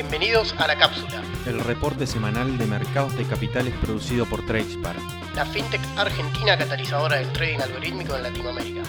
[0.00, 4.94] Bienvenidos a La Cápsula, el reporte semanal de mercados de capitales producido por Tradespar,
[5.34, 8.82] la fintech argentina catalizadora del trading algorítmico en Latinoamérica.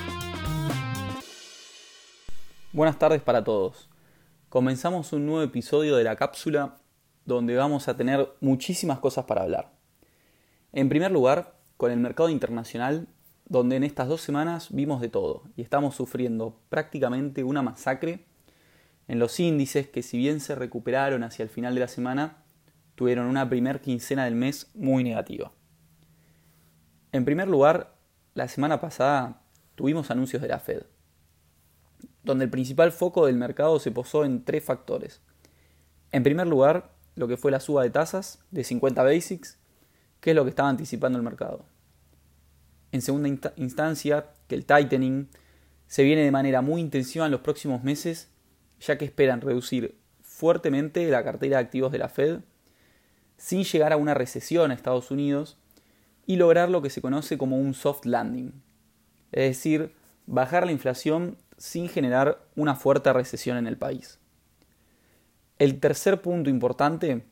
[2.73, 3.89] Buenas tardes para todos.
[4.49, 6.77] Comenzamos un nuevo episodio de La Cápsula
[7.25, 9.71] donde vamos a tener muchísimas cosas para hablar.
[10.73, 13.07] En primer lugar, con el mercado internacional,
[13.45, 18.28] donde en estas dos semanas vimos de todo y estamos sufriendo prácticamente una masacre
[19.09, 22.43] en los índices que si bien se recuperaron hacia el final de la semana,
[22.93, 25.51] tuvieron una primer quincena del mes muy negativa.
[27.11, 27.95] En primer lugar,
[28.35, 29.41] la semana pasada
[29.73, 30.83] tuvimos anuncios de la Fed,
[32.23, 35.23] donde el principal foco del mercado se posó en tres factores.
[36.11, 39.57] En primer lugar, lo que fue la suba de tasas de 50 basics,
[40.19, 41.65] que es lo que estaba anticipando el mercado.
[42.91, 45.29] En segunda instancia, que el tightening
[45.87, 48.29] se viene de manera muy intensiva en los próximos meses
[48.79, 52.39] ya que esperan reducir fuertemente la cartera de activos de la Fed
[53.37, 55.57] sin llegar a una recesión a Estados Unidos
[56.25, 58.53] y lograr lo que se conoce como un soft landing,
[59.31, 59.95] es decir,
[60.27, 64.19] bajar la inflación sin generar una fuerte recesión en el país.
[65.57, 67.25] El tercer punto importante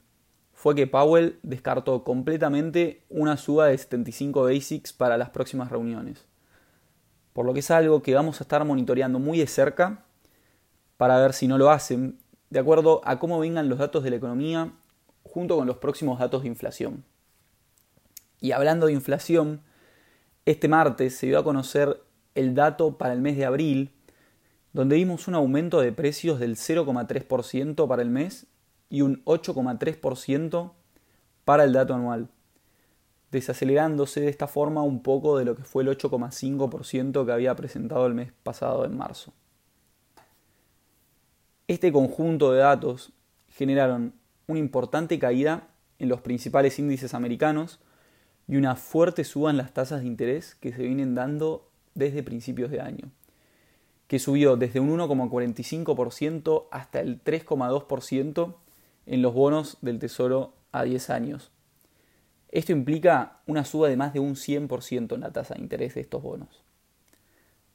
[0.51, 6.25] fue que Powell descartó completamente una suba de 75 basics para las próximas reuniones,
[7.33, 10.06] por lo que es algo que vamos a estar monitoreando muy de cerca
[10.97, 12.17] para ver si no lo hacen,
[12.49, 14.71] de acuerdo a cómo vengan los datos de la economía
[15.23, 17.03] junto con los próximos datos de inflación.
[18.39, 19.61] Y hablando de inflación,
[20.45, 22.01] este martes se dio a conocer
[22.35, 23.91] el dato para el mes de abril,
[24.73, 28.47] donde vimos un aumento de precios del 0,3% para el mes
[28.89, 30.71] y un 8,3%
[31.45, 32.29] para el dato anual,
[33.31, 38.05] desacelerándose de esta forma un poco de lo que fue el 8,5% que había presentado
[38.05, 39.33] el mes pasado en marzo.
[41.67, 43.11] Este conjunto de datos
[43.49, 44.13] generaron
[44.47, 45.67] una importante caída
[45.99, 47.81] en los principales índices americanos
[48.47, 52.71] y una fuerte suba en las tasas de interés que se vienen dando desde principios
[52.71, 53.11] de año,
[54.07, 58.55] que subió desde un 1,45% hasta el 3,2%
[59.05, 61.51] en los bonos del Tesoro a 10 años.
[62.47, 66.01] Esto implica una suba de más de un 100% en la tasa de interés de
[66.01, 66.63] estos bonos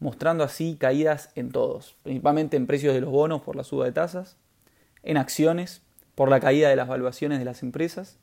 [0.03, 3.93] mostrando así caídas en todos, principalmente en precios de los bonos por la suba de
[3.93, 4.37] tasas,
[5.05, 5.83] en acciones
[6.17, 8.19] por la caída de las valuaciones de las empresas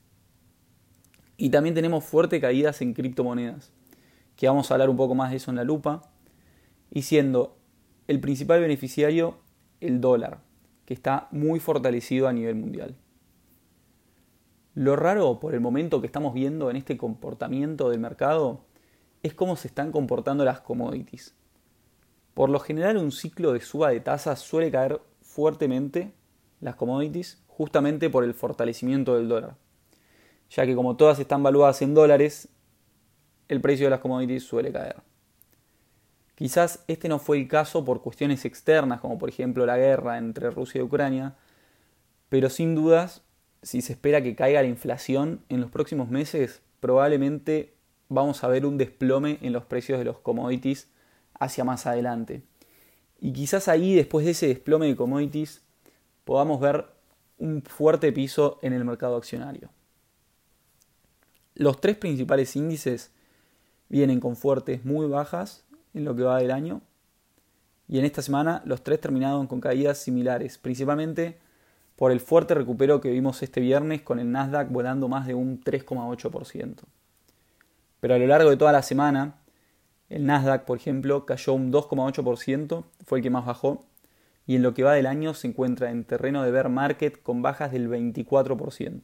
[1.38, 3.72] y también tenemos fuertes caídas en criptomonedas,
[4.36, 6.12] que vamos a hablar un poco más de eso en la lupa,
[6.92, 7.58] y siendo
[8.08, 9.38] el principal beneficiario
[9.80, 10.42] el dólar,
[10.86, 12.98] que está muy fortalecido a nivel mundial.
[14.74, 18.66] Lo raro por el momento que estamos viendo en este comportamiento del mercado
[19.24, 21.36] es cómo se están comportando las commodities.
[22.34, 26.14] Por lo general un ciclo de suba de tasas suele caer fuertemente
[26.62, 29.56] las commodities justamente por el fortalecimiento del dólar,
[30.50, 32.50] ya que como todas están valuadas en dólares,
[33.48, 34.98] el precio de las commodities suele caer.
[36.36, 40.52] Quizás este no fue el caso por cuestiones externas, como por ejemplo la guerra entre
[40.52, 41.36] Rusia y Ucrania,
[42.30, 43.24] pero sin dudas,
[43.62, 47.74] si se espera que caiga la inflación en los próximos meses, probablemente
[48.08, 50.90] vamos a ver un desplome en los precios de los commodities
[51.40, 52.44] hacia más adelante.
[53.20, 55.62] Y quizás ahí, después de ese desplome de commodities,
[56.26, 56.86] podamos ver
[57.38, 59.70] un fuerte piso en el mercado accionario.
[61.56, 63.12] Los tres principales índices
[63.90, 66.82] vienen con fuertes muy bajas en lo que va del año.
[67.88, 71.40] Y en esta semana los tres terminaron con caídas similares, principalmente
[71.96, 75.62] por el fuerte recupero que vimos este viernes con el Nasdaq volando más de un
[75.62, 76.76] 3,8%.
[78.00, 79.39] Pero a lo largo de toda la semana
[80.10, 83.86] el Nasdaq, por ejemplo, cayó un 2,8%, fue el que más bajó,
[84.48, 87.44] y en lo que va del año se encuentra en terreno de bear market con
[87.44, 89.02] bajas del 24%.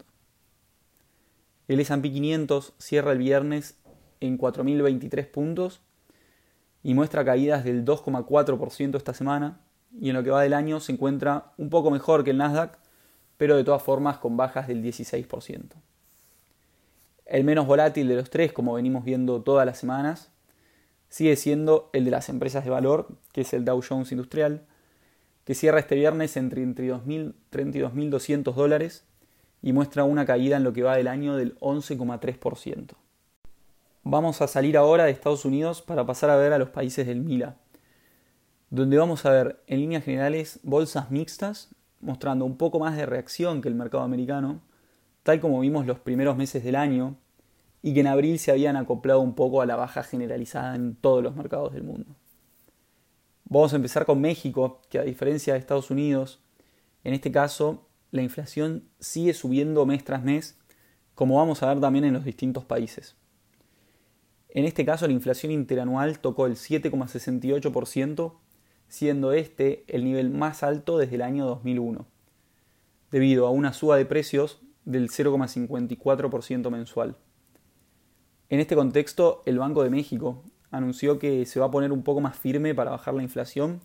[1.67, 3.77] El S&P 500 cierra el viernes
[4.19, 5.81] en 4.023 puntos
[6.83, 9.59] y muestra caídas del 2,4% esta semana,
[9.99, 12.79] y en lo que va del año se encuentra un poco mejor que el Nasdaq,
[13.37, 15.75] pero de todas formas con bajas del 16%.
[17.25, 20.31] El menos volátil de los tres, como venimos viendo todas las semanas,
[21.15, 24.65] sigue siendo el de las empresas de valor, que es el Dow Jones Industrial,
[25.45, 29.05] que cierra este viernes en 32.200 dólares
[29.61, 32.95] y muestra una caída en lo que va del año del 11,3%.
[34.03, 37.21] Vamos a salir ahora de Estados Unidos para pasar a ver a los países del
[37.21, 37.55] MILA,
[38.69, 43.61] donde vamos a ver en líneas generales bolsas mixtas, mostrando un poco más de reacción
[43.61, 44.59] que el mercado americano,
[45.23, 47.15] tal como vimos los primeros meses del año,
[47.85, 51.21] y que en abril se habían acoplado un poco a la baja generalizada en todos
[51.21, 52.15] los mercados del mundo.
[53.43, 56.41] Vamos a empezar con México, que a diferencia de Estados Unidos,
[57.03, 60.57] en este caso la inflación sigue subiendo mes tras mes,
[61.13, 63.17] como vamos a ver también en los distintos países.
[64.49, 68.33] En este caso, la inflación interanual tocó el 7,68%,
[68.87, 72.07] siendo este el nivel más alto desde el año 2001,
[73.11, 77.15] debido a una suba de precios del 0,54% mensual.
[78.49, 82.21] En este contexto, el Banco de México anunció que se va a poner un poco
[82.21, 83.81] más firme para bajar la inflación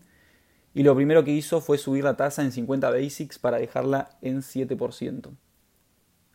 [0.75, 4.43] y lo primero que hizo fue subir la tasa en 50 basics para dejarla en
[4.43, 5.31] 7%.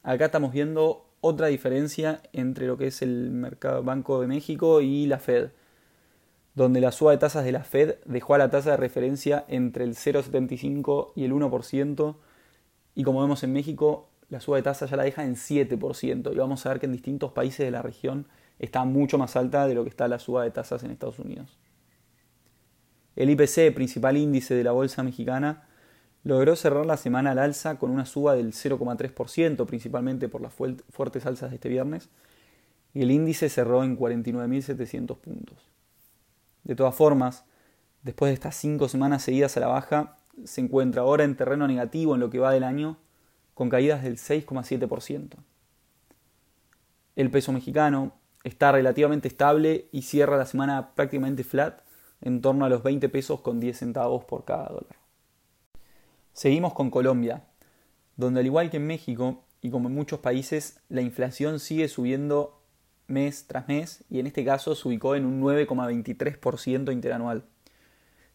[0.04, 5.06] Acá estamos viendo otra diferencia entre lo que es el mercado Banco de México y
[5.08, 5.50] la Fed,
[6.54, 9.84] donde la suba de tasas de la Fed dejó a la tasa de referencia entre
[9.84, 12.16] el 0,75 y el 1%,
[12.96, 16.38] y como vemos en México, la suba de tasa ya la deja en 7%, y
[16.38, 18.28] vamos a ver que en distintos países de la región
[18.60, 21.58] está mucho más alta de lo que está la suba de tasas en Estados Unidos.
[23.16, 25.68] El IPC, principal índice de la bolsa mexicana,
[26.24, 31.26] logró cerrar la semana al alza con una suba del 0,3%, principalmente por las fuertes
[31.26, 32.10] alzas de este viernes,
[32.94, 35.58] y el índice cerró en 49.700 puntos.
[36.64, 37.46] De todas formas,
[38.02, 42.16] después de estas cinco semanas seguidas a la baja, se encuentra ahora en terreno negativo
[42.16, 42.98] en lo que va del año,
[43.56, 45.38] con caídas del 6,7%.
[47.16, 48.14] El peso mexicano
[48.44, 51.82] está relativamente estable y cierra la semana prácticamente flat
[52.22, 54.98] en torno a los 20 pesos con 10 centavos por cada dólar.
[56.34, 57.46] Seguimos con Colombia,
[58.18, 62.62] donde al igual que en México y como en muchos países, la inflación sigue subiendo
[63.08, 67.46] mes tras mes y en este caso se ubicó en un 9,23% interanual,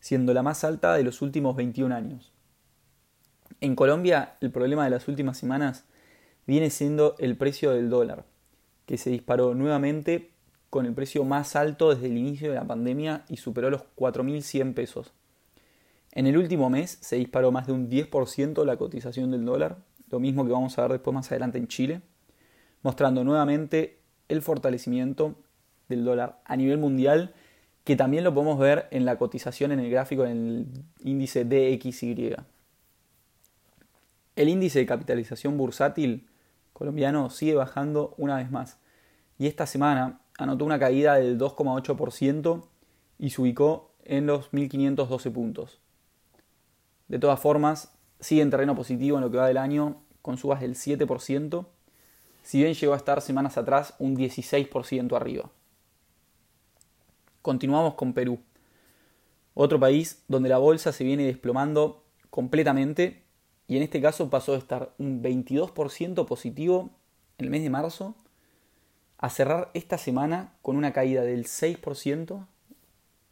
[0.01, 2.33] siendo la más alta de los últimos 21 años.
[3.61, 5.85] En Colombia, el problema de las últimas semanas
[6.47, 8.25] viene siendo el precio del dólar,
[8.87, 10.31] que se disparó nuevamente
[10.71, 14.75] con el precio más alto desde el inicio de la pandemia y superó los 4.100
[14.75, 15.13] pesos,
[16.13, 19.79] en el último mes se disparó más de un 10% la cotización del dólar,
[20.11, 22.01] lo mismo que vamos a ver después más adelante en Chile,
[22.83, 25.37] mostrando nuevamente el fortalecimiento
[25.89, 27.33] del dólar a nivel mundial,
[27.85, 30.67] que también lo podemos ver en la cotización en el gráfico en el
[31.05, 32.35] índice DXY.
[34.41, 36.27] El índice de capitalización bursátil
[36.73, 38.79] colombiano sigue bajando una vez más
[39.39, 42.65] y esta semana anotó una caída del 2,8%
[43.19, 45.79] y se ubicó en los 1.512 puntos.
[47.09, 50.63] De todas formas, sigue en terreno positivo en lo que va del año, con subas
[50.63, 51.67] del 7%,
[52.43, 55.51] si bien llegó a estar semanas atrás un 16% arriba.
[57.43, 58.41] Continuamos con Perú,
[59.53, 63.29] otro país donde la bolsa se viene desplomando completamente
[63.71, 66.91] y en este caso pasó de estar un 22% positivo
[67.39, 68.15] en el mes de marzo
[69.17, 72.47] a cerrar esta semana con una caída del 6%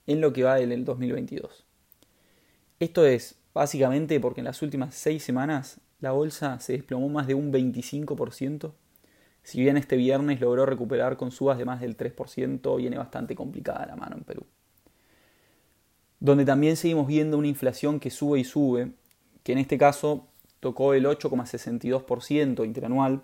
[0.06, 1.66] en lo que va del 2022.
[2.78, 7.34] Esto es Básicamente porque en las últimas seis semanas la bolsa se desplomó más de
[7.34, 8.70] un 25%.
[9.42, 13.84] Si bien este viernes logró recuperar con subas de más del 3%, viene bastante complicada
[13.84, 14.46] la mano en Perú.
[16.20, 18.92] Donde también seguimos viendo una inflación que sube y sube,
[19.48, 20.26] que en este caso
[20.60, 23.22] tocó el 8,62% interanual,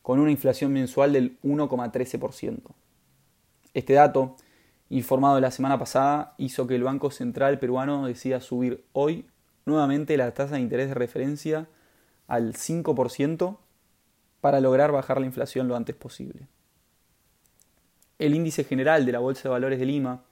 [0.00, 2.60] con una inflación mensual del 1,13%.
[3.74, 4.36] Este dato,
[4.88, 9.26] informado la semana pasada, hizo que el Banco Central peruano decida subir hoy
[9.66, 11.66] nuevamente la tasa de interés de referencia
[12.28, 13.58] al 5%
[14.40, 16.46] para lograr bajar la inflación lo antes posible.
[18.20, 20.22] El índice general de la Bolsa de Valores de Lima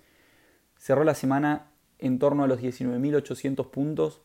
[0.78, 1.66] cerró la semana
[1.98, 4.20] en torno a los 19.800 puntos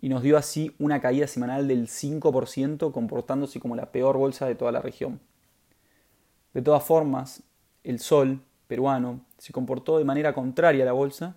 [0.00, 4.54] y nos dio así una caída semanal del 5%, comportándose como la peor bolsa de
[4.54, 5.20] toda la región.
[6.54, 7.42] De todas formas,
[7.84, 11.36] el sol peruano se comportó de manera contraria a la bolsa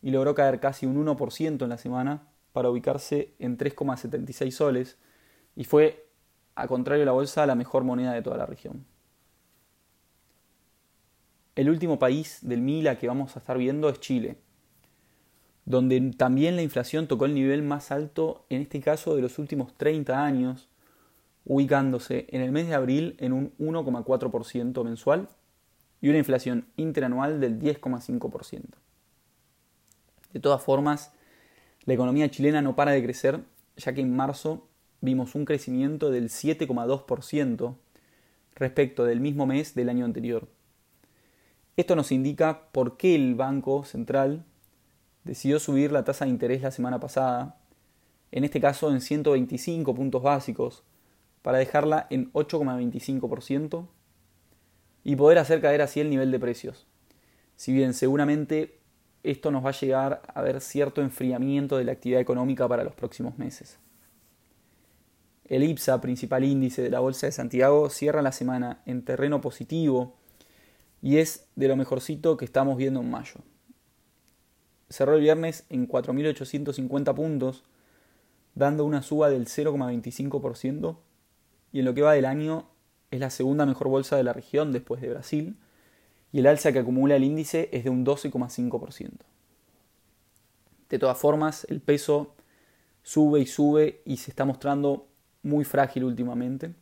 [0.00, 4.96] y logró caer casi un 1% en la semana para ubicarse en 3,76 soles
[5.56, 6.06] y fue,
[6.54, 8.86] a contrario de la bolsa, la mejor moneda de toda la región.
[11.56, 14.38] El último país del Mila que vamos a estar viendo es Chile,
[15.68, 19.74] donde también la inflación tocó el nivel más alto, en este caso de los últimos
[19.76, 20.66] 30 años,
[21.44, 25.28] ubicándose en el mes de abril en un 1,4% mensual
[26.00, 28.62] y una inflación interanual del 10,5%.
[30.32, 31.12] De todas formas,
[31.84, 33.40] la economía chilena no para de crecer,
[33.76, 34.66] ya que en marzo
[35.02, 37.74] vimos un crecimiento del 7,2%
[38.54, 40.48] respecto del mismo mes del año anterior.
[41.76, 44.46] Esto nos indica por qué el Banco Central
[45.28, 47.56] decidió subir la tasa de interés la semana pasada,
[48.32, 50.82] en este caso en 125 puntos básicos,
[51.42, 53.86] para dejarla en 8,25%
[55.04, 56.86] y poder hacer caer así el nivel de precios.
[57.56, 58.78] Si bien seguramente
[59.22, 62.94] esto nos va a llegar a ver cierto enfriamiento de la actividad económica para los
[62.94, 63.78] próximos meses.
[65.44, 70.14] El IPSA, principal índice de la Bolsa de Santiago, cierra la semana en terreno positivo
[71.02, 73.40] y es de lo mejorcito que estamos viendo en mayo.
[74.90, 77.64] Cerró el viernes en 4.850 puntos,
[78.54, 80.96] dando una suba del 0,25%
[81.72, 82.68] y en lo que va del año
[83.10, 85.56] es la segunda mejor bolsa de la región después de Brasil
[86.32, 89.10] y el alza que acumula el índice es de un 12,5%.
[90.88, 92.34] De todas formas, el peso
[93.02, 95.06] sube y sube y se está mostrando
[95.42, 96.74] muy frágil últimamente.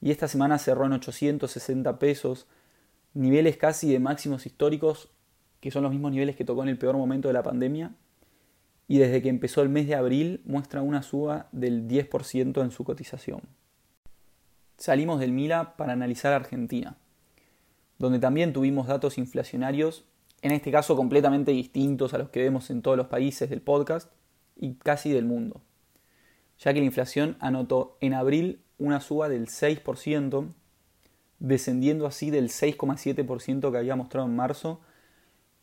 [0.00, 2.46] Y esta semana cerró en 860 pesos,
[3.14, 5.10] niveles casi de máximos históricos,
[5.60, 7.94] que son los mismos niveles que tocó en el peor momento de la pandemia.
[8.88, 12.84] Y desde que empezó el mes de abril muestra una suba del 10% en su
[12.84, 13.40] cotización.
[14.76, 16.96] Salimos del Mila para analizar Argentina,
[17.98, 20.04] donde también tuvimos datos inflacionarios,
[20.42, 24.12] en este caso completamente distintos a los que vemos en todos los países del podcast
[24.54, 25.62] y casi del mundo
[26.58, 30.48] ya que la inflación anotó en abril una suba del 6%,
[31.38, 34.80] descendiendo así del 6,7% que había mostrado en marzo,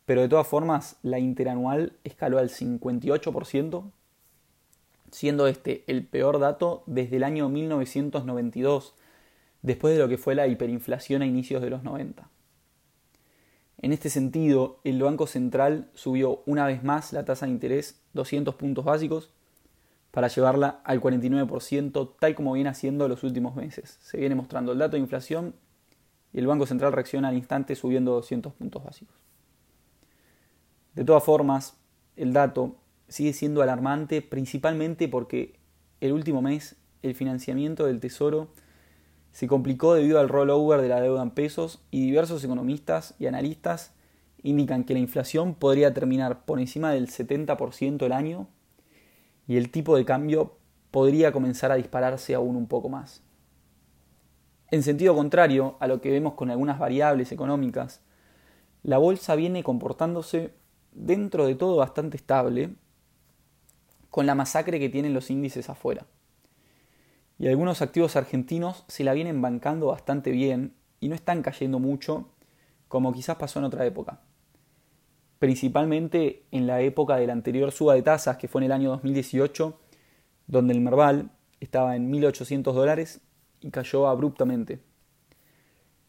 [0.04, 3.90] pero de todas formas la interanual escaló al 58%,
[5.10, 8.94] siendo este el peor dato desde el año 1992,
[9.62, 12.28] después de lo que fue la hiperinflación a inicios de los 90.
[13.78, 18.54] En este sentido, el Banco Central subió una vez más la tasa de interés 200
[18.54, 19.30] puntos básicos,
[20.14, 23.98] para llevarla al 49%, tal como viene haciendo los últimos meses.
[24.00, 25.56] Se viene mostrando el dato de inflación
[26.32, 29.16] y el Banco Central reacciona al instante subiendo 200 puntos básicos.
[30.94, 31.76] De todas formas,
[32.16, 32.76] el dato
[33.08, 35.58] sigue siendo alarmante principalmente porque
[36.00, 38.48] el último mes el financiamiento del Tesoro
[39.32, 43.92] se complicó debido al rollover de la deuda en pesos y diversos economistas y analistas
[44.42, 48.46] indican que la inflación podría terminar por encima del 70% el año
[49.48, 50.56] y el tipo de cambio
[50.90, 53.22] podría comenzar a dispararse aún un poco más.
[54.70, 58.02] En sentido contrario a lo que vemos con algunas variables económicas,
[58.82, 60.52] la bolsa viene comportándose
[60.94, 62.74] dentro de todo bastante estable
[64.10, 66.06] con la masacre que tienen los índices afuera.
[67.38, 72.30] Y algunos activos argentinos se la vienen bancando bastante bien y no están cayendo mucho
[72.88, 74.20] como quizás pasó en otra época
[75.44, 78.88] principalmente en la época de la anterior suba de tasas, que fue en el año
[78.88, 79.78] 2018,
[80.46, 83.20] donde el Merval estaba en 1.800 dólares
[83.60, 84.80] y cayó abruptamente.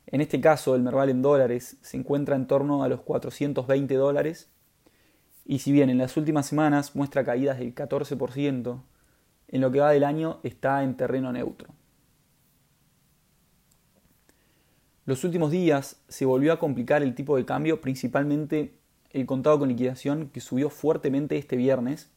[0.07, 4.49] En este caso, el Merval en dólares se encuentra en torno a los 420 dólares
[5.45, 8.81] y si bien en las últimas semanas muestra caídas del 14%,
[9.47, 11.69] en lo que va del año está en terreno neutro.
[15.05, 18.73] Los últimos días se volvió a complicar el tipo de cambio principalmente
[19.11, 22.09] el contado con liquidación que subió fuertemente este viernes,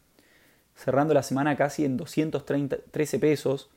[0.75, 3.71] cerrando la semana casi en 213 pesos,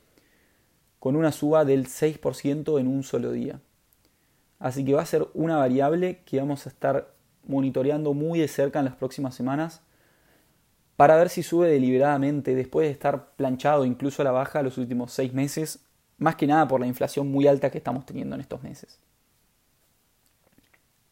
[0.98, 3.60] con una suba del 6% en un solo día.
[4.60, 7.14] Así que va a ser una variable que vamos a estar
[7.52, 9.82] monitoreando muy de cerca en las próximas semanas
[10.96, 15.12] para ver si sube deliberadamente después de estar planchado incluso a la baja los últimos
[15.12, 15.80] seis meses,
[16.18, 19.00] más que nada por la inflación muy alta que estamos teniendo en estos meses.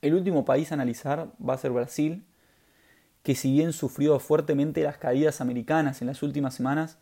[0.01, 2.23] El último país a analizar va a ser Brasil,
[3.23, 6.99] que si bien sufrió fuertemente las caídas americanas en las últimas semanas,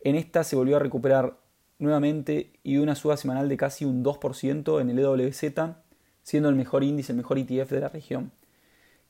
[0.00, 1.36] en esta se volvió a recuperar
[1.78, 5.74] nuevamente y una suba semanal de casi un 2% en el EWZ,
[6.22, 8.32] siendo el mejor índice, el mejor ETF de la región,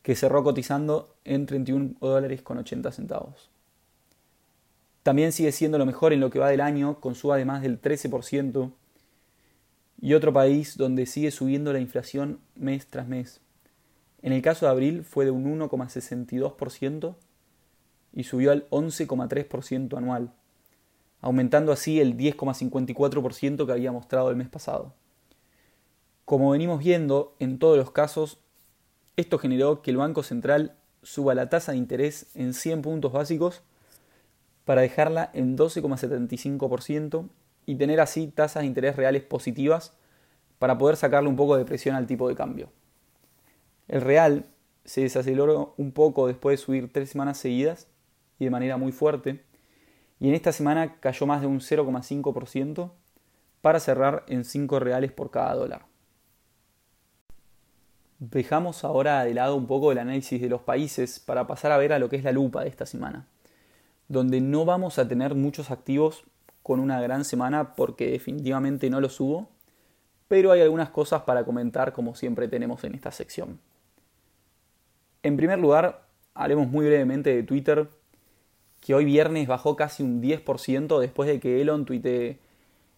[0.02, 3.50] que cerró cotizando en 31 dólares con 80 centavos.
[5.02, 7.62] También sigue siendo lo mejor en lo que va del año, con suba de más
[7.62, 8.70] del 13%,
[10.00, 13.40] y otro país donde sigue subiendo la inflación mes tras mes.
[14.22, 17.14] En el caso de abril fue de un 1,62%
[18.12, 20.32] y subió al 11,3% anual,
[21.20, 24.94] aumentando así el 10,54% que había mostrado el mes pasado.
[26.24, 28.38] Como venimos viendo, en todos los casos,
[29.20, 33.62] esto generó que el Banco Central suba la tasa de interés en 100 puntos básicos
[34.64, 37.28] para dejarla en 12,75%
[37.66, 39.96] y tener así tasas de interés reales positivas
[40.58, 42.70] para poder sacarle un poco de presión al tipo de cambio.
[43.88, 44.46] El real
[44.84, 47.88] se desaceleró un poco después de subir tres semanas seguidas
[48.38, 49.42] y de manera muy fuerte,
[50.18, 52.90] y en esta semana cayó más de un 0,5%
[53.62, 55.89] para cerrar en 5 reales por cada dólar.
[58.20, 61.94] Dejamos ahora de lado un poco el análisis de los países para pasar a ver
[61.94, 63.26] a lo que es la lupa de esta semana,
[64.08, 66.24] donde no vamos a tener muchos activos
[66.62, 69.48] con una gran semana porque definitivamente no lo subo,
[70.28, 73.58] pero hay algunas cosas para comentar como siempre tenemos en esta sección.
[75.22, 76.02] En primer lugar,
[76.34, 77.88] haremos muy brevemente de Twitter,
[78.82, 82.38] que hoy viernes bajó casi un 10% después de que Elon tuite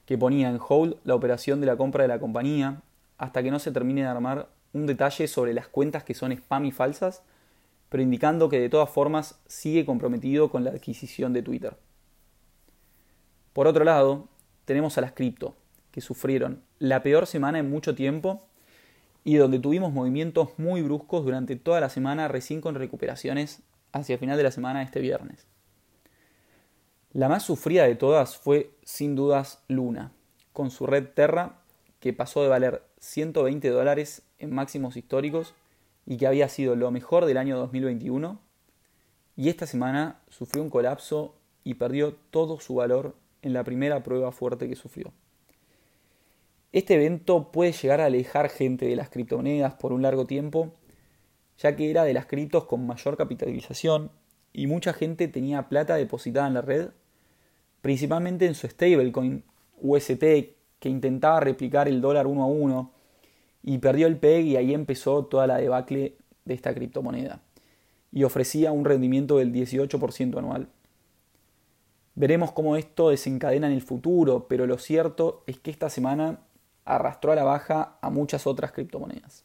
[0.04, 2.82] que ponía en hold la operación de la compra de la compañía
[3.18, 6.64] hasta que no se termine de armar un detalle sobre las cuentas que son spam
[6.64, 7.22] y falsas,
[7.88, 11.76] pero indicando que de todas formas sigue comprometido con la adquisición de Twitter.
[13.52, 14.28] Por otro lado,
[14.64, 15.54] tenemos a las cripto,
[15.90, 18.46] que sufrieron la peor semana en mucho tiempo
[19.24, 23.62] y donde tuvimos movimientos muy bruscos durante toda la semana, recién con recuperaciones
[23.92, 25.46] hacia el final de la semana este viernes.
[27.12, 30.12] La más sufrida de todas fue, sin dudas, Luna,
[30.54, 31.61] con su red Terra,
[32.02, 35.54] que pasó de valer 120 dólares en máximos históricos
[36.04, 38.40] y que había sido lo mejor del año 2021,
[39.36, 44.32] y esta semana sufrió un colapso y perdió todo su valor en la primera prueba
[44.32, 45.12] fuerte que sufrió.
[46.72, 50.74] Este evento puede llegar a alejar gente de las criptomonedas por un largo tiempo,
[51.56, 54.10] ya que era de las criptos con mayor capitalización
[54.52, 56.90] y mucha gente tenía plata depositada en la red
[57.80, 59.44] principalmente en su stablecoin
[59.80, 60.24] UST
[60.82, 62.90] que intentaba replicar el dólar uno a uno
[63.62, 67.40] y perdió el PEG y ahí empezó toda la debacle de esta criptomoneda
[68.10, 70.66] y ofrecía un rendimiento del 18% anual.
[72.16, 76.40] Veremos cómo esto desencadena en el futuro, pero lo cierto es que esta semana
[76.84, 79.44] arrastró a la baja a muchas otras criptomonedas.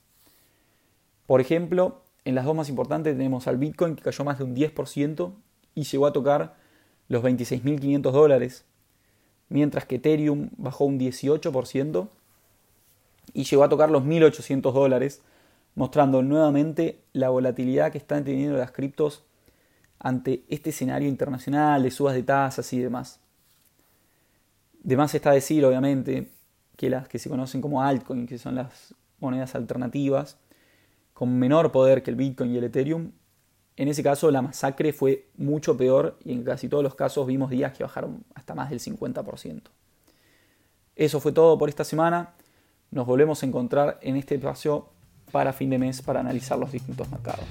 [1.28, 4.56] Por ejemplo, en las dos más importantes tenemos al Bitcoin que cayó más de un
[4.56, 5.34] 10%
[5.76, 6.56] y llegó a tocar
[7.10, 8.66] los 26.500 dólares,
[9.50, 12.08] mientras que Ethereum bajó un 18%
[13.34, 15.22] y llegó a tocar los 1.800 dólares,
[15.76, 19.24] mostrando nuevamente la volatilidad que están teniendo las criptos
[20.00, 23.20] ante este escenario internacional de subas de tasas y demás.
[24.84, 26.32] De más está decir, obviamente,
[26.76, 30.38] que las que se conocen como altcoins, que son las monedas alternativas,
[31.14, 33.12] con menor poder que el Bitcoin y el Ethereum,
[33.78, 37.52] en ese caso la masacre fue mucho peor y en casi todos los casos vimos
[37.52, 39.62] días que bajaron hasta más del 50%.
[40.96, 42.34] Eso fue todo por esta semana.
[42.90, 44.90] Nos volvemos a encontrar en este espacio
[45.32, 47.46] para fin de mes para analizar los distintos mercados.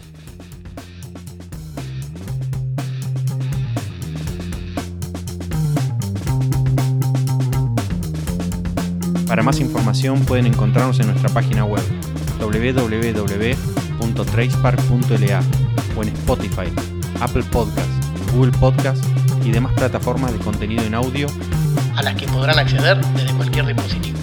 [9.28, 11.82] Para más información pueden encontrarnos en nuestra página web
[14.16, 15.42] www.tracepark.la
[15.96, 16.72] o en Spotify,
[17.20, 19.06] Apple Podcasts, Google Podcasts
[19.44, 21.28] y demás plataformas de contenido en audio
[21.94, 24.15] a las que podrán acceder desde cualquier dispositivo.